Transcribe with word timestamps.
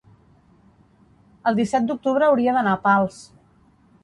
el 1.51 1.59
disset 1.59 1.85
d'octubre 1.91 2.27
hauria 2.31 2.57
d'anar 2.57 2.73
a 2.79 2.81
Pals. 2.89 3.23